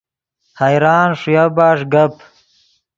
[0.59, 2.15] حیران ݰویا بݰ گپ